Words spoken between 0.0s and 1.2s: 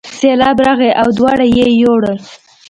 سیلاب راغی او